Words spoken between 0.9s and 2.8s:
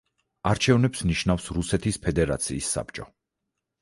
ნიშნავს რუსეთის ფედერაციის